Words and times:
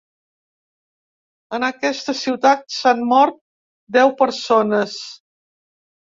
En 1.57 1.65
aquesta 1.67 2.15
ciutat 2.21 2.63
s’han 2.75 3.03
mort 3.11 3.37
deu 3.99 4.09
persones. 4.23 4.97